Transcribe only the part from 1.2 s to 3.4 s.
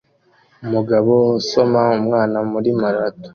usoma umwana muri marato